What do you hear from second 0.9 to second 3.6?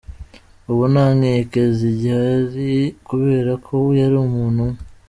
nta nkeke zigihari kubera